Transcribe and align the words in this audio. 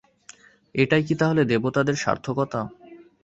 এটাই 0.75 1.03
কি 1.03 1.13
তাহলে 1.15 1.41
দেবতাদের 1.45 1.95
সার্থকতা? 1.95 2.61